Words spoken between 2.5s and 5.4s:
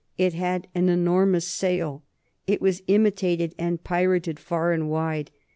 was imitated and pirated far and wide.